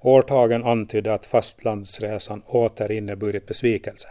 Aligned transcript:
Årtagen 0.00 0.64
antydde 0.64 1.14
att 1.14 1.26
fastlandsresan 1.26 2.42
åter 2.46 2.92
inneburit 2.92 3.46
besvikelse. 3.46 4.08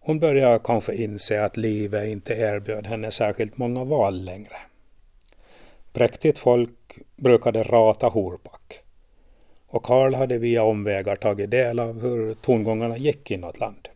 Hon 0.00 0.18
började 0.18 0.60
kanske 0.64 0.94
inse 0.94 1.44
att 1.44 1.56
livet 1.56 2.08
inte 2.08 2.34
erbjöd 2.34 2.86
henne 2.86 3.10
särskilt 3.10 3.58
många 3.58 3.84
val 3.84 4.24
längre. 4.24 4.56
Präktigt 5.92 6.38
folk 6.38 6.98
brukade 7.16 7.62
rata 7.62 8.08
Horpack. 8.08 8.78
Och 9.66 9.82
Karl 9.82 10.14
hade 10.14 10.38
via 10.38 10.62
omvägar 10.62 11.16
tagit 11.16 11.50
del 11.50 11.80
av 11.80 12.02
hur 12.02 12.34
tongångarna 12.34 12.96
gick 12.96 13.30
inåt 13.30 13.60
land. 13.60 13.88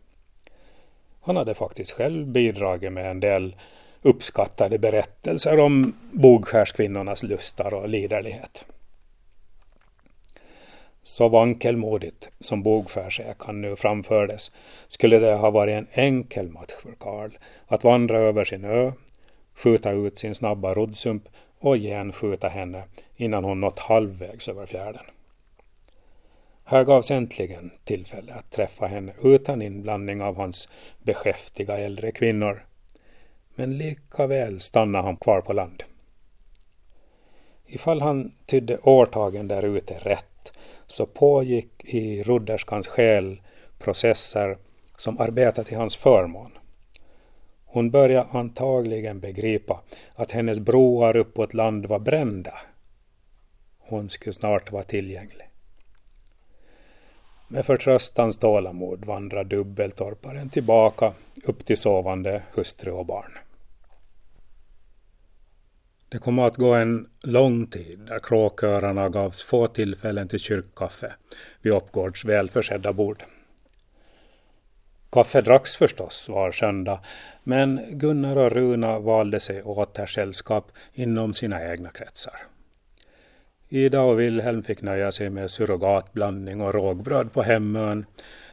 Han 1.21 1.35
hade 1.35 1.53
faktiskt 1.53 1.91
själv 1.91 2.27
bidragit 2.27 2.91
med 2.91 3.11
en 3.11 3.19
del 3.19 3.55
uppskattade 4.01 4.79
berättelser 4.79 5.59
om 5.59 5.93
bogskärskvinnornas 6.11 7.23
lustar 7.23 7.73
och 7.73 7.89
liderlighet. 7.89 8.65
Så 11.07 11.29
vankelmodigt 11.29 12.29
som 12.39 12.63
bogskärsekan 12.63 13.61
nu 13.61 13.75
framfördes 13.75 14.51
skulle 14.87 15.19
det 15.19 15.33
ha 15.33 15.49
varit 15.49 15.73
en 15.73 15.87
enkel 15.91 16.49
match 16.49 16.73
för 16.83 16.91
Karl 16.99 17.31
att 17.67 17.83
vandra 17.83 18.17
över 18.19 18.43
sin 18.43 18.65
ö, 18.65 18.91
skjuta 19.55 19.91
ut 19.91 20.17
sin 20.17 20.35
snabba 20.35 20.73
roddsump 20.73 21.23
och 21.59 21.75
genskjuta 21.77 22.47
henne 22.47 22.83
innan 23.15 23.43
hon 23.43 23.61
nått 23.61 23.79
halvvägs 23.79 24.47
över 24.47 24.65
fjärden. 24.65 25.03
Här 26.63 26.83
gavs 26.83 27.11
äntligen 27.11 27.71
tillfälle 27.83 28.33
att 28.33 28.51
träffa 28.51 28.87
henne 28.87 29.13
utan 29.23 29.61
inblandning 29.61 30.21
av 30.21 30.37
hans 30.37 30.69
beskäftiga 31.03 31.77
äldre 31.77 32.11
kvinnor. 32.11 32.65
Men 33.55 33.77
lika 33.77 34.27
väl 34.27 34.59
stannade 34.59 35.03
han 35.03 35.17
kvar 35.17 35.41
på 35.41 35.53
land. 35.53 35.83
Ifall 37.65 38.01
han 38.01 38.31
tydde 38.45 38.77
årtagen 38.77 39.47
där 39.47 39.63
ute 39.63 39.93
rätt 39.93 40.36
så 40.87 41.05
pågick 41.05 41.85
i 41.85 42.23
rodderskans 42.23 42.87
själ 42.87 43.41
processer 43.79 44.57
som 44.97 45.19
arbetade 45.19 45.67
till 45.67 45.77
hans 45.77 45.95
förmån. 45.95 46.51
Hon 47.65 47.91
började 47.91 48.29
antagligen 48.31 49.19
begripa 49.19 49.81
att 50.15 50.31
hennes 50.31 50.59
broar 50.59 51.15
uppåt 51.17 51.53
land 51.53 51.85
var 51.85 51.99
brända. 51.99 52.53
Hon 53.79 54.09
skulle 54.09 54.33
snart 54.33 54.71
vara 54.71 54.83
tillgänglig. 54.83 55.49
Med 57.47 57.65
förtröstans 57.65 58.37
tålamod 58.37 59.05
vandrar 59.05 59.43
dubbeltorparen 59.43 60.49
tillbaka 60.49 61.13
upp 61.43 61.65
till 61.65 61.77
sovande 61.77 62.43
hustru 62.53 62.91
och 62.91 63.05
barn. 63.05 63.31
Det 66.09 66.17
kommer 66.17 66.47
att 66.47 66.57
gå 66.57 66.73
en 66.73 67.07
lång 67.23 67.67
tid 67.67 67.99
där 67.99 68.19
kråkörarna 68.19 69.09
gavs 69.09 69.41
få 69.41 69.67
tillfällen 69.67 70.27
till 70.27 70.39
kyrkkaffe 70.39 71.13
vid 71.61 71.73
Oppgårds 71.73 72.25
välförsedda 72.25 72.93
bord. 72.93 73.23
Kaffe 75.11 75.41
dracks 75.41 75.77
förstås 75.77 76.29
var 76.29 76.51
söndag, 76.51 76.99
men 77.43 77.81
Gunnar 77.89 78.35
och 78.35 78.51
Runa 78.51 78.99
valde 78.99 79.39
sig 79.39 79.63
åter 79.63 80.05
sällskap 80.05 80.71
inom 80.93 81.33
sina 81.33 81.71
egna 81.71 81.89
kretsar. 81.89 82.35
Ida 83.69 84.01
och 84.01 84.19
Wilhelm 84.19 84.63
fick 84.63 84.81
nöja 84.81 85.11
sig 85.11 85.29
med 85.29 85.51
surrogatblandning 85.51 86.61
och 86.61 86.73
rågbröd 86.73 87.33
på 87.33 87.41
hemön 87.41 88.05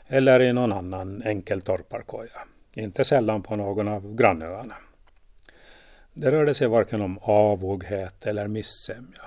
eller 0.07 0.41
i 0.41 0.53
någon 0.53 0.73
annan 0.73 1.23
enkel 1.23 1.61
torparkoja, 1.61 2.39
inte 2.75 3.05
sällan 3.05 3.43
på 3.43 3.57
någon 3.57 3.89
av 3.89 4.15
grannöarna. 4.15 4.75
Det 6.15 6.31
rörde 6.31 6.55
sig 6.55 6.69
varken 6.69 7.01
om 7.01 7.19
avoghet 7.23 8.27
eller 8.27 8.49
missämja, 8.49 9.23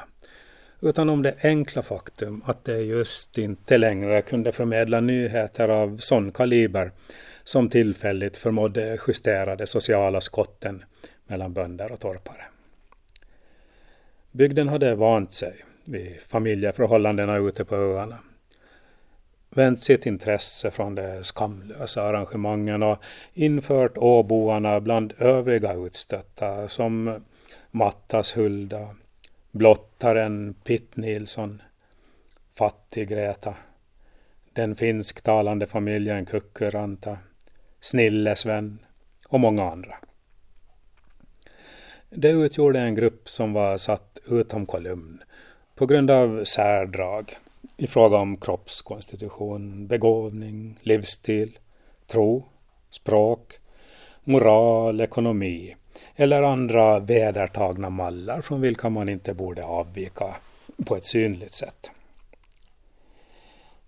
utan 0.82 1.10
om 1.10 1.22
det 1.22 1.36
enkla 1.42 1.82
faktum 1.82 2.44
att 2.46 2.66
det 2.66 2.78
just 2.78 3.38
inte 3.38 3.78
längre 3.78 4.22
kunde 4.22 4.52
förmedla 4.52 5.00
nyheter 5.00 5.70
av 5.70 5.98
sån 5.98 6.32
kaliber 6.32 6.92
som 7.44 7.70
tillfälligt 7.70 8.38
förmådde 8.38 9.00
justera 9.08 9.56
de 9.56 9.68
sociala 9.68 10.22
skotten 10.22 10.84
mellan 11.28 11.54
bönder 11.54 11.92
och 11.92 12.00
torpare. 12.00 12.46
Bygden 14.32 14.68
hade 14.68 14.96
vant 14.96 15.34
sig 15.34 15.54
vid 15.86 16.22
familjeförhållandena 16.22 17.38
ute 17.38 17.66
på 17.66 17.76
öarna. 17.76 18.18
Vänt 19.58 19.84
sitt 19.84 20.06
intresse 20.06 20.72
från 20.72 20.96
de 20.96 21.24
skamlösa 21.24 22.04
arrangemangen 22.04 22.84
och 22.84 22.98
infört 23.34 23.98
åboarna 23.98 24.80
bland 24.80 25.14
övriga 25.18 25.74
utstötta 25.74 26.68
som 26.68 27.22
Mattas 27.72 28.38
Hulda, 28.38 28.96
blottaren 29.52 30.56
Pitt 30.64 30.98
Nilsson, 30.98 31.62
Fattig-Greta, 32.54 33.54
den 34.54 34.76
finsktalande 34.76 35.66
familjen 35.66 36.26
Kukkuranta, 36.26 37.18
Snille-Sven 37.80 38.80
och 39.28 39.40
många 39.40 39.72
andra. 39.72 39.96
Det 42.10 42.30
utgjorde 42.30 42.80
en 42.80 42.96
grupp 42.96 43.30
som 43.30 43.54
var 43.54 43.78
satt 43.78 44.20
utom 44.26 44.66
kolumn 44.66 45.24
på 45.76 45.86
grund 45.86 46.12
av 46.12 46.44
särdrag 46.44 47.38
i 47.78 47.88
fråga 47.88 48.18
om 48.18 48.38
kroppskonstitution, 48.38 49.88
begåvning, 49.88 50.80
livsstil, 50.82 51.60
tro, 52.08 52.46
språk, 52.90 53.54
moral, 54.24 55.02
ekonomi 55.02 55.76
eller 56.16 56.44
andra 56.44 57.00
vedertagna 57.00 57.90
mallar 57.90 58.42
från 58.42 58.62
vilka 58.62 58.90
man 58.90 59.10
inte 59.10 59.34
borde 59.34 59.66
avvika 59.66 60.36
på 60.86 60.96
ett 60.96 61.06
synligt 61.06 61.54
sätt. 61.54 61.92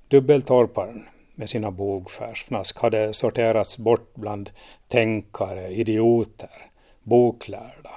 Dubbeltorparen 0.07 1.05
med 1.35 1.49
sina 1.49 1.71
bogfärsfnask 1.71 2.79
hade 2.79 3.13
sorterats 3.13 3.77
bort 3.77 4.15
bland 4.15 4.49
tänkare, 4.87 5.67
idioter, 5.67 6.71
boklärda, 7.03 7.91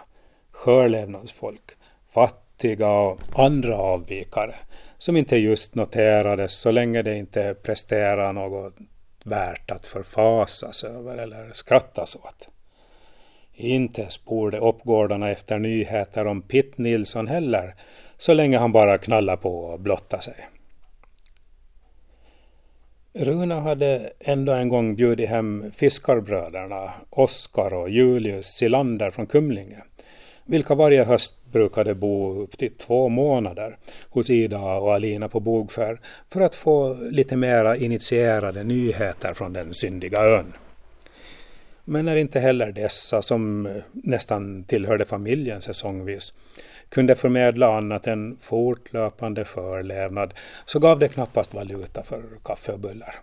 sjölevnadsfolk, 0.50 1.70
fattiga 2.10 2.41
och 2.64 3.20
andra 3.32 3.76
avvikare 3.76 4.54
som 4.98 5.16
inte 5.16 5.36
just 5.36 5.74
noterades 5.74 6.60
så 6.60 6.70
länge 6.70 7.02
det 7.02 7.16
inte 7.16 7.54
presterar 7.62 8.32
något 8.32 8.74
värt 9.24 9.70
att 9.70 9.86
förfasas 9.86 10.84
över 10.84 11.18
eller 11.18 11.50
skrattas 11.52 12.16
åt. 12.16 12.48
Inte 13.54 14.06
sporde 14.10 14.58
uppgårdarna 14.58 15.30
efter 15.30 15.58
nyheter 15.58 16.26
om 16.26 16.42
Pitt 16.42 16.78
Nilsson 16.78 17.28
heller, 17.28 17.74
så 18.18 18.34
länge 18.34 18.58
han 18.58 18.72
bara 18.72 18.98
knallar 18.98 19.36
på 19.36 19.64
och 19.64 19.80
blottar 19.80 20.18
sig. 20.18 20.48
Runa 23.14 23.60
hade 23.60 24.12
ändå 24.20 24.52
en 24.52 24.68
gång 24.68 24.96
bjudit 24.96 25.28
hem 25.28 25.72
fiskarbröderna 25.74 26.92
Oskar 27.10 27.74
och 27.74 27.90
Julius 27.90 28.46
Silander 28.46 29.10
från 29.10 29.26
Kumlinge, 29.26 29.82
vilka 30.44 30.74
varje 30.74 31.04
höst 31.04 31.36
brukade 31.52 31.94
bo 31.94 32.42
upp 32.42 32.58
till 32.58 32.74
två 32.74 33.08
månader 33.08 33.76
hos 34.10 34.30
Ida 34.30 34.58
och 34.58 34.94
Alina 34.94 35.28
på 35.28 35.40
Bogskär 35.40 36.00
för 36.28 36.40
att 36.40 36.54
få 36.54 36.94
lite 36.94 37.36
mera 37.36 37.76
initierade 37.76 38.64
nyheter 38.64 39.34
från 39.34 39.52
den 39.52 39.74
syndiga 39.74 40.22
ön. 40.22 40.52
Men 41.84 42.04
när 42.04 42.16
inte 42.16 42.40
heller 42.40 42.72
dessa, 42.72 43.22
som 43.22 43.68
nästan 43.92 44.64
tillhörde 44.64 45.04
familjen 45.04 45.62
säsongvis, 45.62 46.32
kunde 46.88 47.14
förmedla 47.14 47.76
annat 47.76 48.06
än 48.06 48.38
fortlöpande 48.40 49.44
förlevnad 49.44 50.34
så 50.66 50.78
gav 50.78 50.98
det 50.98 51.08
knappast 51.08 51.54
valuta 51.54 52.02
för 52.02 52.22
kaffe 52.44 52.72
och 52.72 52.78
bullar. 52.78 53.20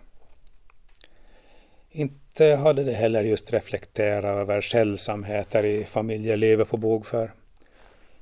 Inte 1.90 2.14
inte 2.40 2.56
hade 2.56 2.84
det 2.84 2.92
heller 2.92 3.24
just 3.24 3.52
reflekterat 3.52 4.24
över 4.24 4.60
sällsamheter 4.60 5.64
i 5.64 5.84
familjelivet 5.84 6.68
på 6.68 6.76
Bogför. 6.76 7.32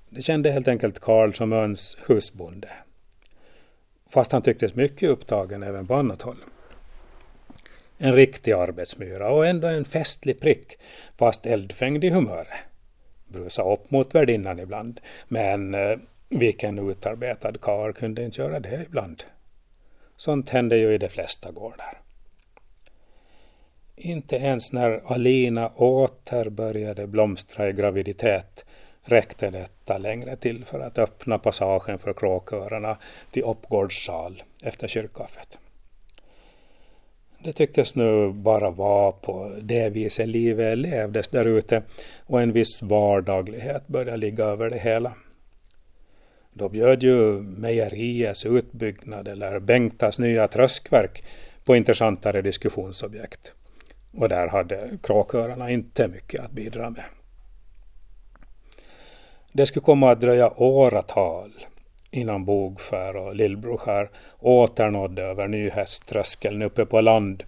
Det 0.08 0.22
kände 0.22 0.50
helt 0.50 0.68
enkelt 0.68 0.98
Karl 0.98 1.32
som 1.32 1.52
öns 1.52 1.96
husbonde. 2.06 2.68
Fast 4.10 4.32
han 4.32 4.42
tycktes 4.42 4.74
mycket 4.74 5.10
upptagen 5.10 5.62
även 5.62 5.86
på 5.86 5.94
annat 5.94 6.22
håll. 6.22 6.36
En 7.98 8.14
riktig 8.14 8.52
arbetsmyra 8.52 9.30
och 9.30 9.46
ändå 9.46 9.68
en 9.68 9.84
festlig 9.84 10.40
prick, 10.40 10.78
fast 11.16 11.46
eldfängd 11.46 12.04
i 12.04 12.10
humöret. 12.10 12.48
Brusa 13.28 13.72
upp 13.72 13.90
mot 13.90 14.14
värdinnan 14.14 14.58
ibland, 14.58 15.00
men 15.28 15.74
eh, 15.74 15.98
vilken 16.28 16.90
utarbetad 16.90 17.52
kar 17.52 17.92
kunde 17.92 18.24
inte 18.24 18.40
göra 18.40 18.60
det 18.60 18.84
ibland? 18.88 19.24
Sånt 20.16 20.50
hände 20.50 20.76
ju 20.76 20.94
i 20.94 20.98
de 20.98 21.08
flesta 21.08 21.50
gårdar. 21.50 22.07
Inte 24.00 24.36
ens 24.36 24.72
när 24.72 25.12
Alina 25.12 25.68
åter 25.68 26.50
började 26.50 27.06
blomstra 27.06 27.68
i 27.68 27.72
graviditet 27.72 28.64
räckte 29.02 29.50
detta 29.50 29.98
längre 29.98 30.36
till 30.36 30.64
för 30.64 30.80
att 30.80 30.98
öppna 30.98 31.38
passagen 31.38 31.98
för 31.98 32.12
kråkörarna 32.12 32.98
till 33.30 33.42
Uppgårds 33.42 34.04
sal 34.04 34.42
efter 34.62 34.88
kyrkkaffet. 34.88 35.58
Det 37.44 37.52
tycktes 37.52 37.96
nu 37.96 38.32
bara 38.32 38.70
vara 38.70 39.12
på 39.12 39.56
det 39.62 39.88
viset 39.88 40.28
livet 40.28 40.78
levdes 40.78 41.28
där 41.28 41.44
ute 41.44 41.82
och 42.26 42.42
en 42.42 42.52
viss 42.52 42.82
vardaglighet 42.82 43.88
började 43.88 44.16
ligga 44.16 44.44
över 44.44 44.70
det 44.70 44.78
hela. 44.78 45.12
Då 46.52 46.68
bjöd 46.68 47.02
ju 47.02 47.40
mejeriets 47.40 48.46
utbyggnad 48.46 49.28
eller 49.28 49.58
Bengtas 49.58 50.18
nya 50.18 50.48
tröskverk 50.48 51.24
på 51.64 51.76
intressantare 51.76 52.42
diskussionsobjekt. 52.42 53.52
Och 54.18 54.28
där 54.28 54.48
hade 54.48 54.90
kråkörarna 55.02 55.70
inte 55.70 56.08
mycket 56.08 56.44
att 56.44 56.50
bidra 56.50 56.90
med. 56.90 57.04
Det 59.52 59.66
skulle 59.66 59.84
komma 59.84 60.10
att 60.10 60.20
dröja 60.20 60.52
åratal 60.56 61.50
innan 62.10 62.44
Bogskär 62.44 63.16
och 63.16 63.34
Lillbroskär 63.34 64.10
åternådde 64.38 65.22
över 65.22 65.48
Nyhästtröskeln 65.48 66.62
uppe 66.62 66.86
på 66.86 67.00
land. 67.00 67.44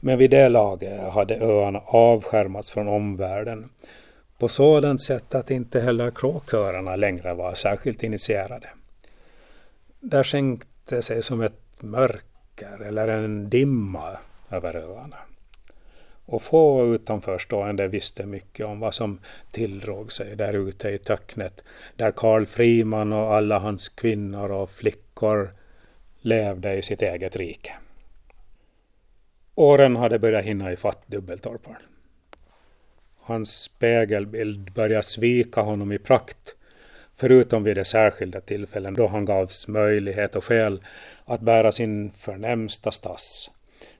Men 0.00 0.18
vid 0.18 0.30
det 0.30 0.48
laget 0.48 1.12
hade 1.12 1.36
öarna 1.36 1.78
avskärmats 1.86 2.70
från 2.70 2.88
omvärlden 2.88 3.68
på 4.38 4.48
sådant 4.48 5.02
sätt 5.02 5.34
att 5.34 5.50
inte 5.50 5.80
heller 5.80 6.10
kråkörarna 6.10 6.96
längre 6.96 7.34
var 7.34 7.54
särskilt 7.54 8.02
initierade. 8.02 8.68
Där 10.00 10.22
sänkte 10.22 11.02
sig 11.02 11.22
som 11.22 11.40
ett 11.40 11.82
mörker 11.82 12.82
eller 12.86 13.08
en 13.08 13.50
dimma 13.50 14.18
över 14.50 14.76
öarna. 14.76 15.16
Och 16.26 16.42
få 16.42 16.94
utanförstående 16.94 17.88
visste 17.88 18.26
mycket 18.26 18.66
om 18.66 18.80
vad 18.80 18.94
som 18.94 19.18
tilldrog 19.50 20.12
sig 20.12 20.36
där 20.36 20.52
ute 20.68 20.88
i 20.88 20.98
töcknet, 20.98 21.64
där 21.96 22.10
Karl 22.10 22.46
Friman 22.46 23.12
och 23.12 23.34
alla 23.34 23.58
hans 23.58 23.88
kvinnor 23.88 24.50
och 24.50 24.70
flickor 24.70 25.50
levde 26.20 26.74
i 26.74 26.82
sitt 26.82 27.02
eget 27.02 27.36
rike. 27.36 27.72
Åren 29.54 29.96
hade 29.96 30.18
börjat 30.18 30.44
hinna 30.44 30.72
ifatt 30.72 31.02
dubbeltorparen. 31.06 31.82
Hans 33.20 33.62
spegelbild 33.62 34.72
började 34.72 35.02
svika 35.02 35.60
honom 35.60 35.92
i 35.92 35.98
prakt, 35.98 36.56
förutom 37.16 37.64
vid 37.64 37.76
de 37.76 37.84
särskilda 37.84 38.40
tillfällen 38.40 38.94
då 38.94 39.06
han 39.06 39.24
gavs 39.24 39.68
möjlighet 39.68 40.36
och 40.36 40.44
skäl 40.44 40.82
att 41.24 41.40
bära 41.40 41.72
sin 41.72 42.10
förnämsta 42.10 42.90
stass, 42.90 43.50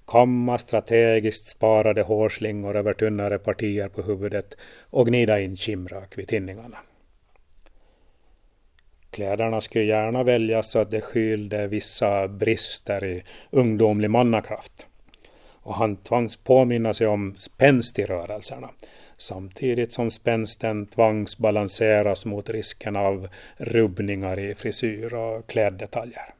kamma 0.06 0.58
strategiskt 0.58 1.46
sparade 1.46 2.02
hårslingor 2.02 2.76
över 2.76 2.92
tunnare 2.92 3.38
partier 3.38 3.88
på 3.88 4.02
huvudet 4.02 4.56
och 4.90 5.06
gnida 5.06 5.40
in 5.40 5.56
kimrak 5.56 6.18
vid 6.18 6.28
tinningarna. 6.28 6.78
Kläderna 9.10 9.60
skulle 9.60 9.84
gärna 9.84 10.22
väljas 10.22 10.70
så 10.70 10.78
att 10.78 10.90
det 10.90 11.00
skylde 11.00 11.66
vissa 11.66 12.28
brister 12.28 13.04
i 13.04 13.22
ungdomlig 13.50 14.10
mannakraft. 14.10 14.86
Och 15.64 15.74
han 15.74 15.96
tvangs 15.96 16.36
påminna 16.36 16.94
sig 16.94 17.06
om 17.06 17.36
spänst 17.36 17.98
i 17.98 18.04
rörelserna, 18.04 18.70
samtidigt 19.16 19.92
som 19.92 20.10
spänsten 20.10 20.86
tvangs 20.86 21.38
balanseras 21.38 22.26
mot 22.26 22.50
risken 22.50 22.96
av 22.96 23.28
rubbningar 23.56 24.38
i 24.38 24.54
frisyr 24.54 25.14
och 25.14 25.46
kläddetaljer. 25.46 26.33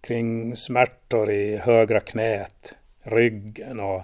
Kring 0.00 0.56
smärtor 0.56 1.30
i 1.30 1.56
högra 1.56 2.00
knät, 2.00 2.74
ryggen 3.02 3.80
och 3.80 4.02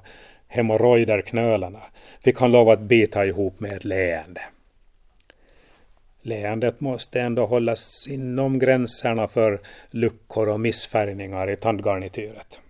hemorrojderknölarna 0.49 1.83
fick 2.21 2.41
han 2.41 2.53
lov 2.53 2.69
att 2.69 2.81
bita 2.81 3.27
ihop 3.27 3.61
med 3.61 3.73
ett 3.73 3.85
leende. 3.85 4.41
Leendet 6.23 6.81
måste 6.81 7.21
ändå 7.21 7.47
hållas 7.47 8.07
inom 8.09 8.59
gränserna 8.59 9.29
för 9.29 9.61
luckor 9.91 10.49
och 10.49 10.61
missfärgningar 10.61 11.51
i 11.51 11.57
tandgarnityret. 11.57 12.61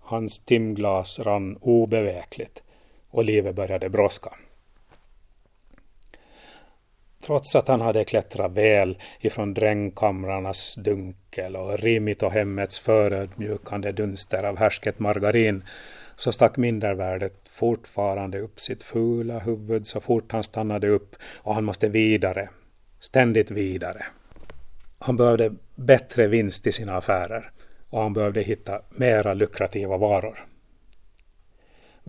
Hans 0.00 0.38
timglas 0.38 1.18
rann 1.18 1.58
obevekligt 1.60 2.62
och 3.10 3.24
livet 3.24 3.54
började 3.54 3.88
brådska. 3.88 4.30
Trots 7.28 7.56
att 7.56 7.68
han 7.68 7.80
hade 7.80 8.04
klättrat 8.04 8.52
väl 8.52 8.98
ifrån 9.20 9.54
drängkamrarnas 9.54 10.74
dunkel 10.74 11.56
och 11.56 11.78
rimmit 11.78 12.22
och 12.22 12.32
hemmets 12.32 12.78
förödmjukande 12.78 13.92
dunster 13.92 14.44
av 14.44 14.58
härsket 14.58 14.98
margarin 14.98 15.64
så 16.16 16.32
stack 16.32 16.56
mindervärdet 16.56 17.48
fortfarande 17.50 18.40
upp 18.40 18.60
sitt 18.60 18.82
fula 18.82 19.38
huvud 19.38 19.86
så 19.86 20.00
fort 20.00 20.32
han 20.32 20.44
stannade 20.44 20.88
upp 20.88 21.16
och 21.34 21.54
han 21.54 21.64
måste 21.64 21.88
vidare, 21.88 22.48
ständigt 23.00 23.50
vidare. 23.50 24.06
Han 24.98 25.16
behövde 25.16 25.54
bättre 25.74 26.26
vinst 26.26 26.66
i 26.66 26.72
sina 26.72 26.96
affärer 26.96 27.50
och 27.90 28.02
han 28.02 28.12
behövde 28.12 28.42
hitta 28.42 28.80
mera 28.90 29.34
lukrativa 29.34 29.96
varor. 29.96 30.47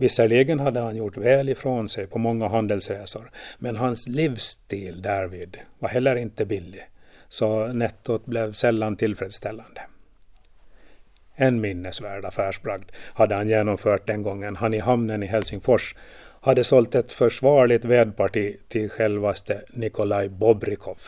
Visserligen 0.00 0.60
hade 0.60 0.80
han 0.80 0.96
gjort 0.96 1.16
väl 1.16 1.48
ifrån 1.48 1.88
sig 1.88 2.06
på 2.06 2.18
många 2.18 2.48
handelsresor, 2.48 3.30
men 3.58 3.76
hans 3.76 4.08
livsstil 4.08 5.02
därvid 5.02 5.56
var 5.78 5.88
heller 5.88 6.16
inte 6.16 6.44
billig, 6.44 6.82
så 7.28 7.66
nettot 7.66 8.26
blev 8.26 8.52
sällan 8.52 8.96
tillfredsställande. 8.96 9.82
En 11.34 11.60
minnesvärd 11.60 12.24
affärsbragd 12.24 12.90
hade 12.94 13.34
han 13.34 13.48
genomfört 13.48 14.06
den 14.06 14.22
gången 14.22 14.56
han 14.56 14.74
i 14.74 14.78
hamnen 14.78 15.22
i 15.22 15.26
Helsingfors 15.26 15.94
hade 16.40 16.64
sålt 16.64 16.94
ett 16.94 17.12
försvarligt 17.12 17.84
vedparti 17.84 18.56
till 18.68 18.90
självaste 18.90 19.62
Nikolaj 19.70 20.28
Bobrikov 20.28 20.98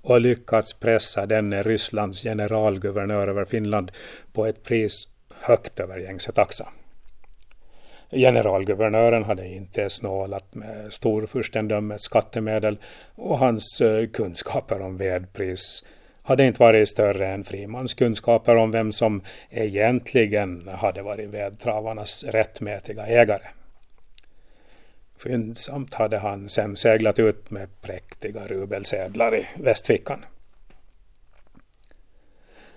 och 0.00 0.20
lyckats 0.20 0.80
pressa 0.80 1.26
denne 1.26 1.62
Rysslands 1.62 2.22
generalguvernör 2.22 3.28
över 3.28 3.44
Finland 3.44 3.92
på 4.32 4.46
ett 4.46 4.62
pris 4.62 5.08
högt 5.40 5.80
över 5.80 5.98
gängse 5.98 6.32
taxa. 6.32 6.68
Generalguvernören 8.12 9.24
hade 9.24 9.48
inte 9.48 9.90
snålat 9.90 10.54
med 10.54 10.92
storfurstendömets 10.92 12.04
skattemedel 12.04 12.78
och 13.14 13.38
hans 13.38 13.80
eh, 13.80 14.06
kunskaper 14.06 14.82
om 14.82 14.96
vedpris 14.96 15.86
hade 16.22 16.46
inte 16.46 16.60
varit 16.60 16.88
större 16.88 17.28
än 17.28 17.44
Frimans 17.44 17.94
kunskaper 17.94 18.56
om 18.56 18.70
vem 18.70 18.92
som 18.92 19.22
egentligen 19.50 20.68
hade 20.68 21.02
varit 21.02 21.30
vedtravarnas 21.30 22.24
rättmätiga 22.24 23.06
ägare. 23.06 23.48
Skyndsamt 25.18 25.94
hade 25.94 26.18
han 26.18 26.48
sen 26.48 26.76
seglat 26.76 27.18
ut 27.18 27.50
med 27.50 27.68
präktiga 27.80 28.46
rubelsedlar 28.46 29.36
i 29.36 29.46
västfickan. 29.56 30.24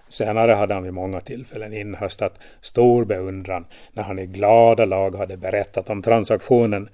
Senare 0.07 0.51
hade 0.51 0.73
han 0.73 0.83
vid 0.83 0.93
många 0.93 1.19
tillfällen 1.19 1.73
inhöstat 1.73 2.39
stor 2.61 3.05
beundran 3.05 3.65
när 3.93 4.03
han 4.03 4.19
i 4.19 4.25
glada 4.25 4.85
lag 4.85 5.15
hade 5.15 5.37
berättat 5.37 5.89
om 5.89 6.01
transaktionen, 6.01 6.89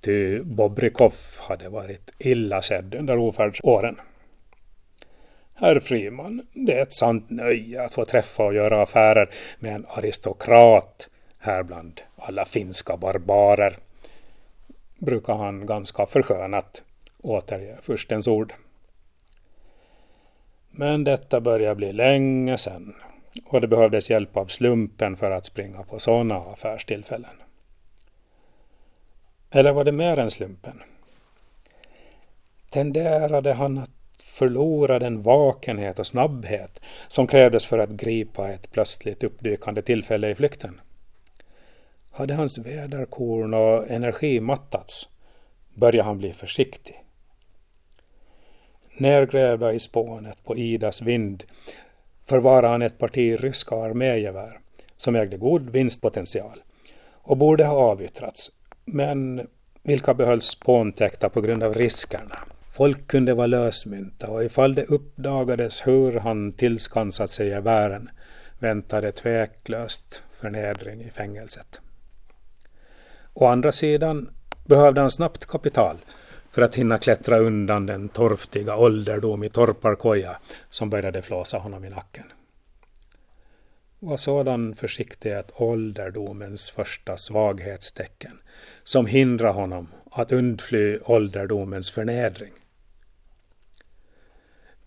ty 0.00 0.40
Bobrikov 0.40 1.14
hade 1.38 1.68
varit 1.68 2.10
illa 2.18 2.62
sedd 2.62 2.94
under 2.94 3.18
ofärdsåren. 3.18 3.96
Herr 5.54 5.80
Friman, 5.80 6.42
det 6.52 6.72
är 6.72 6.82
ett 6.82 6.92
sant 6.92 7.30
nöje 7.30 7.82
att 7.82 7.94
få 7.94 8.04
träffa 8.04 8.44
och 8.44 8.54
göra 8.54 8.82
affärer 8.82 9.30
med 9.58 9.74
en 9.74 9.86
aristokrat 9.88 11.08
här 11.38 11.62
bland 11.62 12.00
alla 12.16 12.44
finska 12.44 12.96
barbarer, 12.96 13.76
brukar 14.98 15.34
han 15.34 15.66
ganska 15.66 16.06
förskönat 16.06 16.82
återge 17.22 17.76
furstens 17.82 18.28
ord. 18.28 18.52
Men 20.76 21.04
detta 21.04 21.40
börjar 21.40 21.74
bli 21.74 21.92
länge 21.92 22.58
sedan 22.58 22.94
och 23.44 23.60
det 23.60 23.68
behövdes 23.68 24.10
hjälp 24.10 24.36
av 24.36 24.46
slumpen 24.46 25.16
för 25.16 25.30
att 25.30 25.46
springa 25.46 25.82
på 25.82 25.98
sådana 25.98 26.36
affärstillfällen. 26.36 27.36
Eller 29.50 29.72
var 29.72 29.84
det 29.84 29.92
mer 29.92 30.18
än 30.18 30.30
slumpen? 30.30 30.82
Tenderade 32.70 33.52
han 33.52 33.78
att 33.78 33.90
förlora 34.22 34.98
den 34.98 35.22
vakenhet 35.22 35.98
och 35.98 36.06
snabbhet 36.06 36.80
som 37.08 37.26
krävdes 37.26 37.66
för 37.66 37.78
att 37.78 37.90
gripa 37.90 38.48
ett 38.48 38.70
plötsligt 38.72 39.24
uppdykande 39.24 39.82
tillfälle 39.82 40.30
i 40.30 40.34
flykten? 40.34 40.80
Hade 42.10 42.34
hans 42.34 42.58
väderkorn 42.58 43.54
och 43.54 43.90
energi 43.90 44.40
mattats 44.40 45.08
började 45.74 46.06
han 46.06 46.18
bli 46.18 46.32
försiktig. 46.32 47.03
Nergrävda 48.96 49.72
i 49.72 49.80
spånet 49.80 50.44
på 50.44 50.56
Idas 50.56 51.02
vind 51.02 51.44
förvarade 52.26 52.68
han 52.68 52.82
ett 52.82 52.98
parti 52.98 53.36
ryska 53.40 53.76
armégevär 53.76 54.58
som 54.96 55.16
ägde 55.16 55.36
god 55.36 55.70
vinstpotential 55.70 56.62
och 57.12 57.36
borde 57.36 57.64
ha 57.64 57.76
avyttrats, 57.76 58.50
men 58.84 59.46
vilka 59.82 60.14
behölls 60.14 60.44
spåntäckta 60.44 61.28
på 61.28 61.40
grund 61.40 61.62
av 61.62 61.74
riskerna. 61.74 62.38
Folk 62.72 63.06
kunde 63.06 63.34
vara 63.34 63.46
lösmynta 63.46 64.28
och 64.28 64.44
ifall 64.44 64.74
det 64.74 64.84
uppdagades 64.84 65.86
hur 65.86 66.12
han 66.12 66.52
tillskansat 66.52 67.30
sig 67.30 67.48
gevären 67.48 68.10
väntade 68.58 69.12
tveklöst 69.12 70.22
förnedring 70.40 71.00
i 71.00 71.10
fängelset. 71.10 71.80
Å 73.34 73.46
andra 73.46 73.72
sidan 73.72 74.30
behövde 74.64 75.00
han 75.00 75.10
snabbt 75.10 75.46
kapital 75.46 75.96
för 76.54 76.62
att 76.62 76.74
hinna 76.74 76.98
klättra 76.98 77.38
undan 77.38 77.86
den 77.86 78.08
torftiga 78.08 78.76
ålderdom 78.76 79.44
i 79.44 79.48
torparkoja 79.48 80.36
som 80.70 80.90
började 80.90 81.22
flåsa 81.22 81.58
honom 81.58 81.84
i 81.84 81.90
nacken. 81.90 82.24
Var 83.98 84.16
sådan 84.16 84.74
försiktighet 84.74 85.52
ålderdomens 85.54 86.70
första 86.70 87.16
svaghetstecken 87.16 88.38
som 88.84 89.06
hindrar 89.06 89.52
honom 89.52 89.88
att 90.10 90.32
undfly 90.32 90.98
ålderdomens 91.04 91.90
förnedring? 91.90 92.52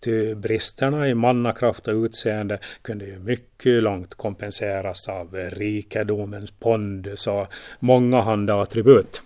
Ty 0.00 0.34
bristerna 0.34 1.08
i 1.08 1.14
mannakraft 1.14 1.88
och 1.88 1.94
utseende 1.94 2.58
kunde 2.82 3.04
ju 3.04 3.18
mycket 3.18 3.82
långt 3.82 4.14
kompenseras 4.14 5.08
av 5.08 5.34
rikedomens 5.34 6.50
pondus 6.50 7.26
och 7.26 7.46
mångahanda 7.80 8.62
attribut. 8.62 9.22